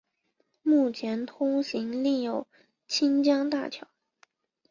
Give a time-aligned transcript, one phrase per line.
[0.63, 2.47] 目前通行另有
[2.87, 3.85] 清江大桥。